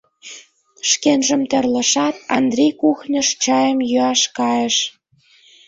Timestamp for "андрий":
2.37-2.73